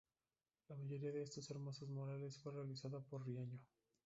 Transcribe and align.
La 0.67 0.75
mayoría 0.77 1.11
de 1.11 1.21
estos 1.21 1.51
hermosos 1.51 1.87
murales 1.87 2.39
fue 2.41 2.53
realizada 2.53 2.99
por 3.01 3.23
Riaño. 3.23 3.59